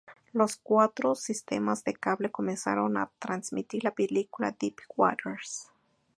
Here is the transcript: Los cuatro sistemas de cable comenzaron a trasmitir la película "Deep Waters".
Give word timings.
Los 0.33 0.55
cuatro 0.57 1.13
sistemas 1.13 1.83
de 1.83 1.93
cable 1.93 2.31
comenzaron 2.31 2.97
a 2.97 3.11
trasmitir 3.19 3.83
la 3.83 3.91
película 3.93 4.49
"Deep 4.49 4.77
Waters". 4.97 5.69